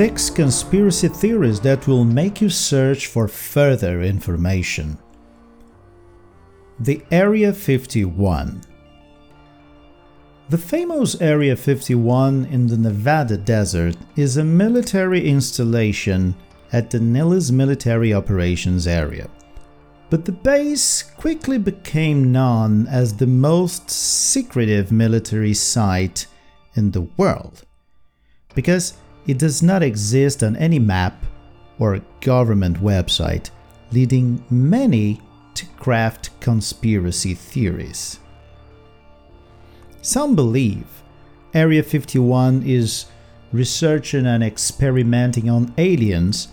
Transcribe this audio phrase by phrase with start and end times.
[0.00, 4.96] six conspiracy theories that will make you search for further information.
[6.78, 8.62] The Area 51
[10.48, 16.34] The famous Area 51 in the Nevada desert is a military installation
[16.72, 19.28] at the Nellis Military Operations Area.
[20.08, 26.26] But the base quickly became known as the most secretive military site
[26.74, 27.64] in the world
[28.54, 28.94] because
[29.26, 31.24] it does not exist on any map
[31.78, 33.50] or government website,
[33.92, 35.20] leading many
[35.54, 38.18] to craft conspiracy theories.
[40.02, 40.86] Some believe
[41.52, 43.06] Area 51 is
[43.52, 46.48] researching and experimenting on aliens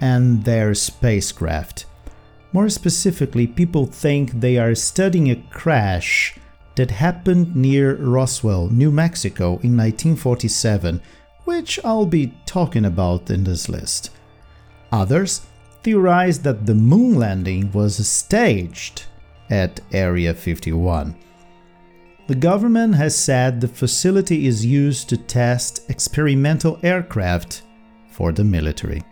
[0.00, 1.84] and their spacecraft.
[2.52, 6.38] More specifically, people think they are studying a crash
[6.76, 11.02] that happened near Roswell, New Mexico in 1947,
[11.50, 14.10] which I'll be talking about in this list.
[14.92, 15.46] Others
[15.82, 19.06] theorize that the moon landing was staged
[19.50, 21.16] at Area 51.
[22.28, 27.62] The government has said the facility is used to test experimental aircraft
[28.12, 29.02] for the military.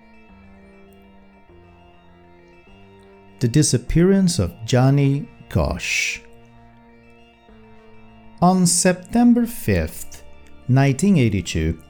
[3.41, 6.21] The disappearance of Johnny Gosch.
[8.41, 10.23] On September 5th,
[10.69, 11.83] 1982,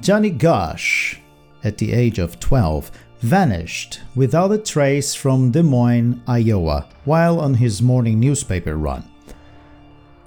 [0.00, 1.18] Johnny Gosch,
[1.62, 7.52] at the age of 12, vanished without a trace from Des Moines, Iowa, while on
[7.52, 9.04] his morning newspaper run.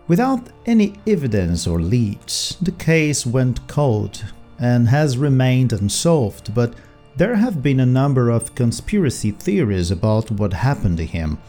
[0.07, 4.23] Without any evidence or leads, the case went cold
[4.59, 6.75] and has remained unsolved, but
[7.15, 11.39] there have been a number of conspiracy theories about what happened to him.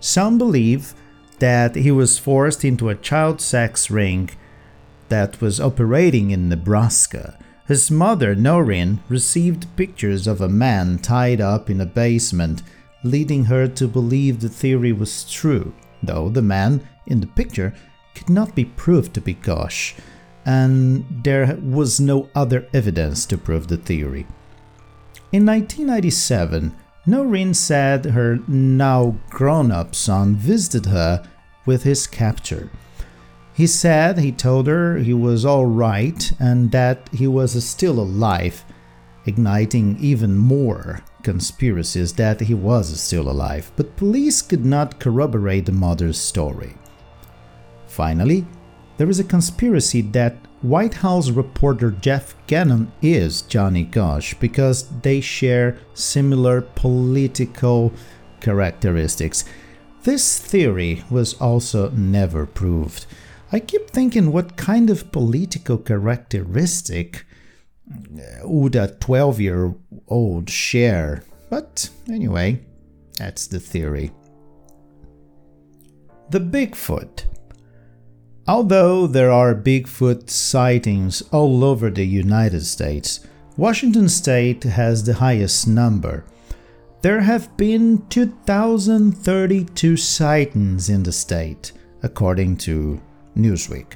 [0.00, 0.94] Some believe
[1.38, 4.30] that he was forced into a child sex ring
[5.10, 11.68] that was operating in Nebraska his mother, Noreen, received pictures of a man tied up
[11.68, 12.62] in a basement,
[13.04, 17.74] leading her to believe the theory was true, though the man in the picture
[18.14, 19.94] could not be proved to be Gosch,
[20.46, 24.26] and there was no other evidence to prove the theory.
[25.30, 26.74] In 1997,
[27.04, 31.22] Noreen said her now grown up son visited her
[31.66, 32.70] with his capture.
[33.58, 38.64] He said he told her he was all right and that he was still alive,
[39.26, 45.72] igniting even more conspiracies that he was still alive, but police could not corroborate the
[45.72, 46.76] mother's story.
[47.88, 48.46] Finally,
[48.96, 55.20] there is a conspiracy that White House reporter Jeff Gannon is Johnny Gosch because they
[55.20, 57.92] share similar political
[58.40, 59.44] characteristics.
[60.04, 63.04] This theory was also never proved.
[63.50, 67.24] I keep thinking what kind of political characteristic
[67.90, 69.74] uh, would a 12 year
[70.06, 71.24] old share?
[71.48, 72.60] But anyway,
[73.16, 74.10] that's the theory.
[76.30, 77.24] The Bigfoot.
[78.46, 83.20] Although there are Bigfoot sightings all over the United States,
[83.56, 86.24] Washington state has the highest number.
[87.00, 91.72] There have been 2,032 sightings in the state,
[92.02, 93.00] according to
[93.38, 93.94] Newsweek.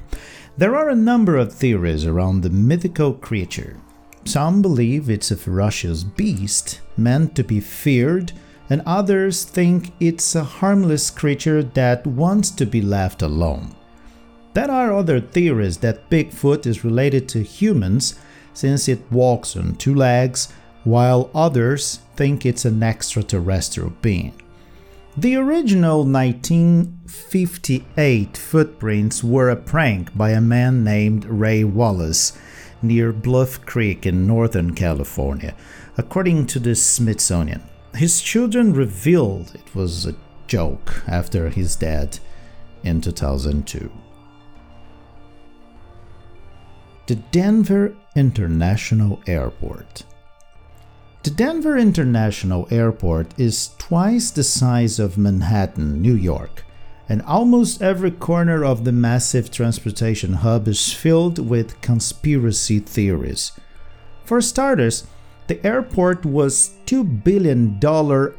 [0.57, 3.77] There are a number of theories around the mythical creature.
[4.25, 8.31] Some believe it's a ferocious beast meant to be feared,
[8.69, 13.75] and others think it's a harmless creature that wants to be left alone.
[14.53, 18.15] There are other theories that Bigfoot is related to humans
[18.53, 20.53] since it walks on two legs,
[20.83, 24.33] while others think it's an extraterrestrial being.
[25.15, 32.35] The original 1958 footprints were a prank by a man named Ray Wallace
[32.81, 35.53] near Bluff Creek in Northern California,
[35.99, 37.61] according to the Smithsonian.
[37.93, 40.15] His children revealed it was a
[40.47, 42.19] joke after his death
[42.83, 43.91] in 2002.
[47.05, 50.05] The Denver International Airport.
[51.23, 56.65] The Denver International Airport is twice the size of Manhattan, New York,
[57.07, 63.53] and almost every corner of the massive transportation hub is filled with conspiracy theories.
[64.25, 65.07] For starters,
[65.47, 67.79] the airport was $2 billion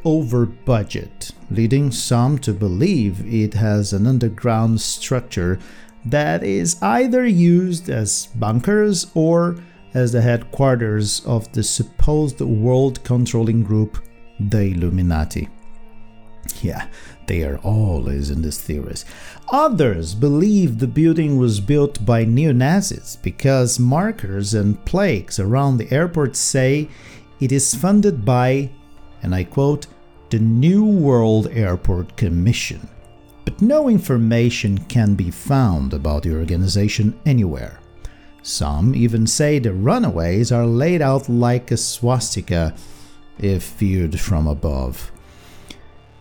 [0.05, 5.59] over budget, leading some to believe it has an underground structure
[6.05, 9.57] that is either used as bunkers or
[9.95, 13.99] as the headquarters of the supposed world controlling group,
[14.39, 15.49] the Illuminati.
[16.61, 16.89] Yeah,
[17.27, 19.05] they are always in these theories.
[19.51, 25.91] Others believe the building was built by neo Nazis because markers and plaques around the
[25.93, 26.89] airport say
[27.41, 28.71] it is funded by,
[29.23, 29.87] and I quote,
[30.31, 32.89] the New World Airport Commission.
[33.45, 37.79] But no information can be found about the organization anywhere.
[38.45, 42.75] Some even say the runaways are laid out like a swastika
[43.39, 45.11] if viewed from above.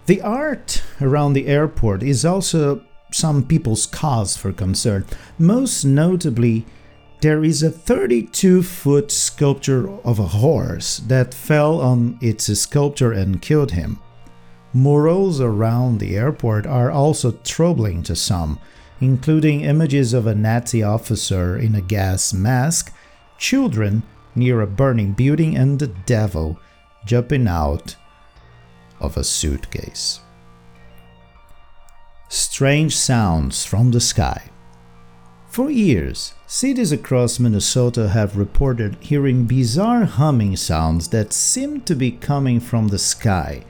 [0.05, 2.81] The art around the airport is also
[3.11, 5.05] some people's cause for concern.
[5.37, 6.65] Most notably,
[7.19, 13.41] there is a 32 foot sculpture of a horse that fell on its sculptor and
[13.41, 13.99] killed him.
[14.73, 18.59] Murals around the airport are also troubling to some,
[18.99, 22.93] including images of a Nazi officer in a gas mask,
[23.37, 24.03] children
[24.35, 26.59] near a burning building, and the devil
[27.05, 27.95] jumping out
[28.99, 30.21] of a suitcase.
[32.29, 34.49] Strange sounds from the sky.
[35.53, 42.09] For years, cities across Minnesota have reported hearing bizarre humming sounds that seem to be
[42.09, 43.63] coming from the sky.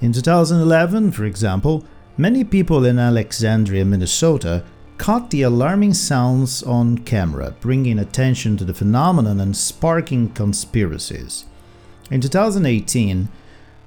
[0.00, 1.84] In 2011, for example,
[2.16, 4.64] many people in Alexandria, Minnesota
[4.98, 11.44] caught the alarming sounds on camera, bringing attention to the phenomenon and sparking conspiracies.
[12.10, 13.28] In 2018,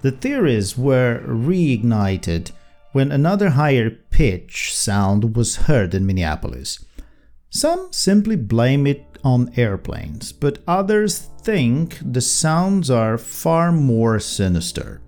[0.02, 2.52] the theories were reignited
[2.92, 6.84] when another higher pitch sound was heard in Minneapolis.
[7.50, 15.02] Some simply blame it on airplanes, but others think the sounds are far more sinister.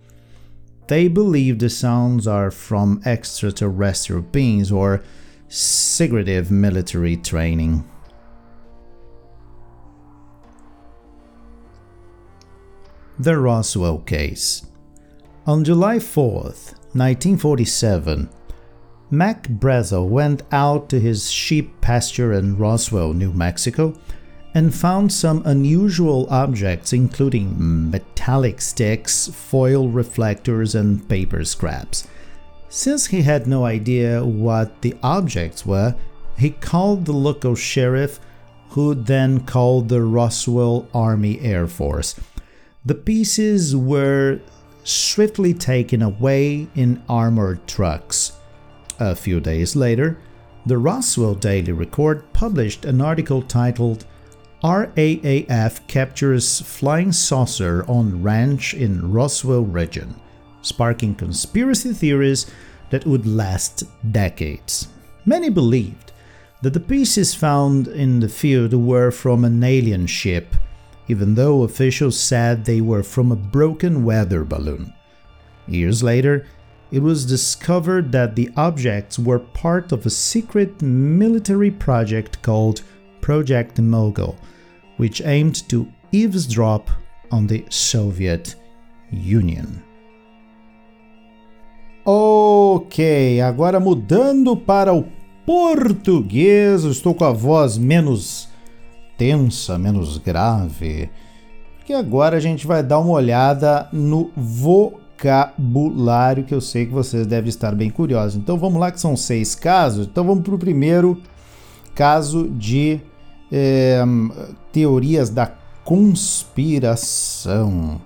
[0.89, 5.03] They believe the sounds are from extraterrestrial beings or
[5.47, 7.87] secretive military training.
[13.19, 14.65] The Roswell Case
[15.45, 18.27] on July 4th, 1947,
[19.11, 23.93] Mac Brazel went out to his sheep pasture in Roswell, New Mexico,
[24.53, 27.91] and found some unusual objects, including hmm.
[27.91, 32.07] metallic sticks, foil reflectors, and paper scraps.
[32.69, 35.95] Since he had no idea what the objects were,
[36.37, 38.19] he called the local sheriff,
[38.69, 42.15] who then called the Roswell Army Air Force.
[42.85, 44.39] The pieces were
[44.83, 48.33] swiftly taken away in armored trucks.
[48.99, 50.19] A few days later,
[50.65, 54.05] the Roswell Daily Record published an article titled
[54.63, 60.15] RAAF Captures Flying Saucer on Ranch in Roswell Region,
[60.61, 62.49] sparking conspiracy theories
[62.89, 64.87] that would last decades.
[65.25, 66.11] Many believed
[66.61, 70.55] that the pieces found in the field were from an alien ship
[71.09, 74.93] even though officials said they were from a broken weather balloon.
[75.67, 76.45] Years later,
[76.91, 82.83] it was discovered that the objects were part of a secret military project called
[83.21, 84.35] Project Mogul,
[84.97, 86.89] which aimed to eavesdrop
[87.31, 88.57] on the Soviet
[89.11, 89.81] Union.
[92.05, 95.05] Ok, agora mudando para o
[95.45, 98.49] português, estou com a voz menos
[99.17, 101.09] tensa, menos grave,
[101.85, 107.27] que agora a gente vai dar uma olhada no vocabulário que eu sei que vocês
[107.27, 108.37] devem estar bem curiosos.
[108.37, 110.07] Então vamos lá, que são seis casos.
[110.07, 111.21] Então vamos para o primeiro
[111.93, 113.01] caso de
[113.51, 114.01] é,
[114.71, 115.51] teorias da
[115.83, 117.99] conspiração.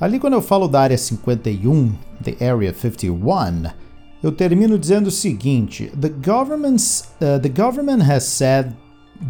[0.00, 1.92] Ali, quando eu falo da área 51,
[2.22, 3.70] the Area 51,
[4.22, 8.74] eu termino dizendo o seguinte: the, government's, uh, the government has said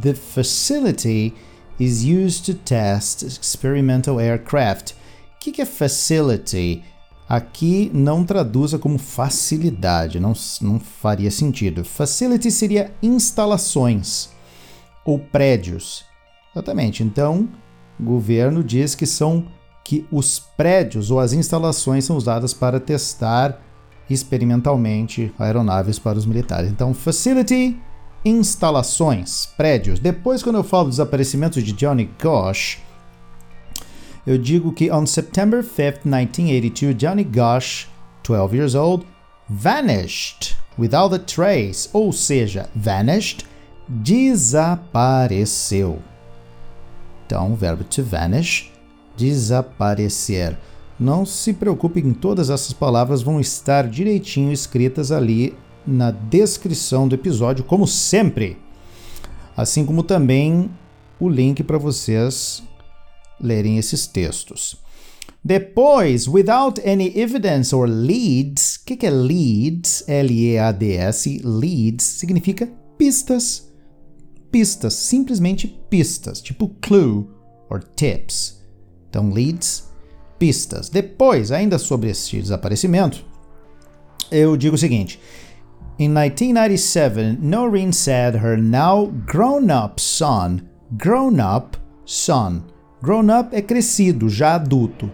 [0.02, 1.34] The facility
[1.78, 4.92] is used to test experimental aircraft.
[4.92, 4.94] O
[5.40, 6.82] que, que é facility?
[7.28, 11.84] Aqui não traduza como facilidade, não, não faria sentido.
[11.84, 14.30] Facility seria instalações
[15.06, 16.04] ou prédios.
[16.52, 17.02] Exatamente.
[17.02, 17.48] Então,
[17.98, 19.46] o governo diz que são
[19.84, 23.62] que os prédios ou as instalações são usadas para testar
[24.10, 26.70] experimentalmente aeronaves para os militares.
[26.70, 27.78] Então, facility
[28.24, 30.00] instalações, prédios.
[30.00, 32.80] Depois, quando eu falo do desaparecimento de Johnny Gosh,
[34.26, 37.88] eu digo que on September 5th, 1982, Johnny Gosh,
[38.24, 39.06] 12 years old,
[39.48, 43.46] vanished without a trace, ou seja, vanished,
[43.88, 46.00] desapareceu.
[47.26, 48.72] Então, o verbo to vanish,
[49.16, 50.56] desaparecer.
[50.98, 55.54] Não se preocupem, todas essas palavras vão estar direitinho escritas ali
[55.86, 58.58] na descrição do episódio, como sempre.
[59.56, 60.70] Assim como também
[61.20, 62.62] o link para vocês
[63.40, 64.76] lerem esses textos.
[65.44, 68.76] Depois, without any evidence or leads.
[68.76, 70.04] O que, que é leads?
[70.08, 71.40] L-E-A-D-S.
[71.44, 73.65] Leads significa pistas.
[74.56, 77.28] Pistas, simplesmente pistas, tipo clue
[77.68, 78.58] or tips.
[79.10, 79.92] Então, leads,
[80.38, 80.88] pistas.
[80.88, 83.22] Depois, ainda sobre este desaparecimento,
[84.30, 85.20] eu digo o seguinte.
[85.98, 92.62] In 1997, Noreen said her now grown up son, grown up son.
[93.02, 95.12] Grown up é crescido, já adulto.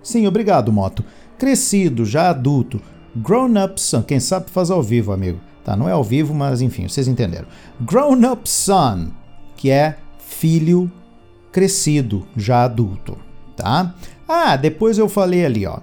[0.00, 1.04] Sim, obrigado, Moto.
[1.36, 2.80] Crescido, já adulto.
[3.16, 4.04] Grown up son.
[4.04, 5.49] Quem sabe faz ao vivo, amigo.
[5.64, 7.46] Tá, não é ao vivo, mas enfim, vocês entenderam.
[7.80, 9.08] Grown up son,
[9.56, 10.90] que é filho
[11.52, 13.18] crescido, já adulto,
[13.56, 13.94] tá?
[14.26, 15.78] Ah, depois eu falei ali, ó.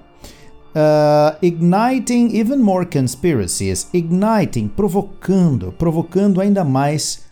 [0.77, 3.89] Uh, igniting even more conspiracies.
[3.93, 7.25] Igniting, provocando, provocando ainda mais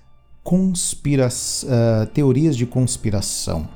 [0.44, 3.68] conspira uh, teorias de conspiração.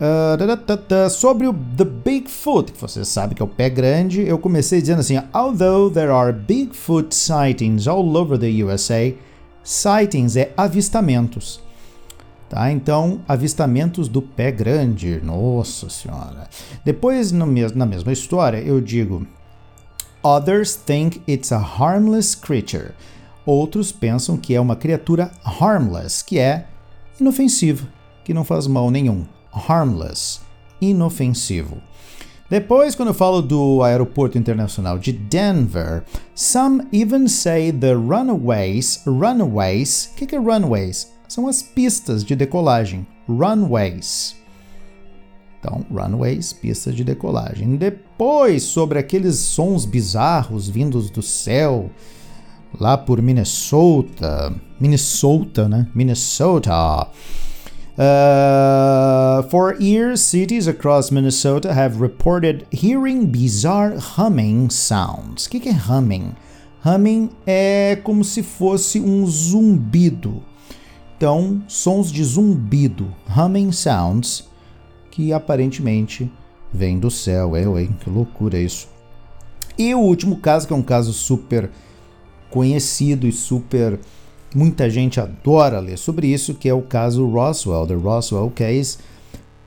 [0.00, 4.80] Uh, sobre o The Bigfoot, que você sabe que é o pé grande, eu comecei
[4.80, 9.12] dizendo assim: Although there are Bigfoot sightings all over the USA,
[9.64, 11.60] sightings é avistamentos.
[12.48, 12.70] Tá?
[12.70, 16.48] Então, avistamentos do pé grande, nossa senhora.
[16.84, 19.26] Depois, mes na mesma história, eu digo:
[20.22, 22.92] Others think it's a harmless creature.
[23.44, 26.66] Outros pensam que é uma criatura harmless, que é
[27.20, 27.88] inofensiva,
[28.24, 29.26] que não faz mal nenhum.
[29.58, 30.40] Harmless,
[30.80, 31.78] inofensivo.
[32.48, 40.10] Depois, quando eu falo do aeroporto internacional de Denver, some even say the runaways, runaways,
[40.12, 41.18] o que, que é runways?
[41.28, 44.34] são as pistas de decolagem, runways.
[45.60, 47.76] Então, runways, pistas de decolagem.
[47.76, 51.90] Depois, sobre aqueles sons bizarros vindos do céu,
[52.80, 55.86] lá por Minnesota, Minnesota, né?
[55.94, 57.08] Minnesota.
[57.98, 65.46] Uh, for years, cities across Minnesota have reported hearing bizarre humming sounds.
[65.46, 66.36] O que, que é humming?
[66.84, 70.44] Humming é como se fosse um zumbido.
[71.16, 74.48] Então, sons de zumbido, humming sounds,
[75.10, 76.30] que aparentemente
[76.72, 77.56] vêm do céu.
[77.56, 77.96] Eu, hein?
[77.98, 78.88] Que loucura isso.
[79.76, 81.68] E o último caso, que é um caso super
[82.48, 83.98] conhecido e super.
[84.54, 88.98] Muita gente adora ler sobre isso, que é o caso Roswell, the Roswell Case.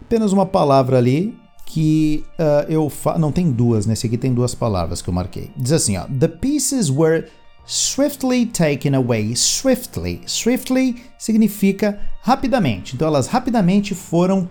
[0.01, 3.17] Apenas uma palavra ali que uh, eu fa...
[3.17, 5.51] não tem duas, nesse aqui tem duas palavras que eu marquei.
[5.55, 7.27] Diz assim, ó: The pieces were
[7.65, 9.35] swiftly taken away.
[9.35, 10.21] Swiftly.
[10.25, 12.95] Swiftly significa rapidamente.
[12.95, 14.49] Então elas rapidamente foram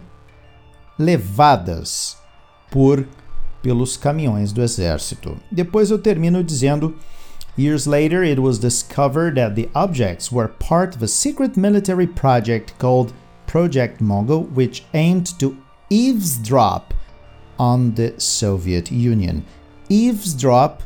[0.98, 2.16] levadas
[2.70, 3.06] por
[3.62, 5.36] pelos caminhões do exército.
[5.50, 6.94] Depois eu termino dizendo
[7.60, 12.72] Years later, it was discovered that the objects were part of a secret military project
[12.78, 13.12] called
[13.46, 15.58] Project Mogul, which aimed to
[15.90, 16.94] eavesdrop
[17.58, 19.44] on the Soviet Union.
[19.90, 20.80] Eavesdrop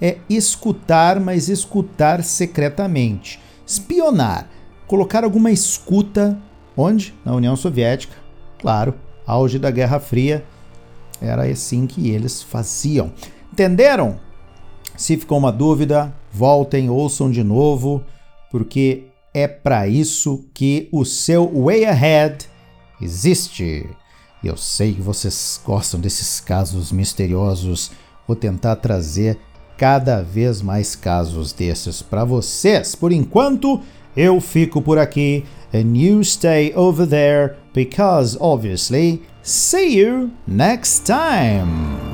[0.00, 3.38] é escutar, mas escutar secretamente.
[3.66, 4.48] Espionar,
[4.86, 6.38] colocar alguma escuta
[6.74, 7.12] onde?
[7.22, 8.16] Na União Soviética.
[8.58, 8.94] Claro,
[9.26, 10.42] auge da Guerra Fria.
[11.20, 13.12] Era assim que eles faziam.
[13.52, 14.18] Entenderam?
[14.96, 18.02] Se ficou uma dúvida, voltem, ouçam de novo,
[18.50, 22.46] porque é para isso que o seu Way Ahead
[23.00, 23.88] existe.
[24.42, 27.90] Eu sei que vocês gostam desses casos misteriosos.
[28.26, 29.38] Vou tentar trazer
[29.76, 32.94] cada vez mais casos desses para vocês.
[32.94, 33.80] Por enquanto,
[34.16, 42.13] eu fico por aqui and you stay over there because obviously, see you next time.